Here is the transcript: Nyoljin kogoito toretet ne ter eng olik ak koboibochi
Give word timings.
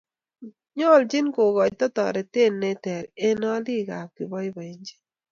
Nyoljin 0.77 1.27
kogoito 1.35 1.85
toretet 1.95 2.53
ne 2.61 2.69
ter 2.83 3.03
eng 3.27 3.45
olik 3.53 3.87
ak 3.99 4.09
koboibochi 4.15 4.93